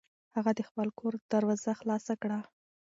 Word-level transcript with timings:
هغه 0.35 0.51
د 0.55 0.59
خپل 0.69 0.87
کور 0.99 1.13
دروازه 1.33 1.71
خلاصه 1.79 2.13
کړه. 2.21 2.39